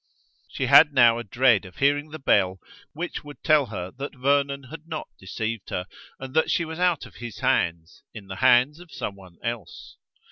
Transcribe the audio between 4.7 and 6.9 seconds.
had not deceived her, and that she was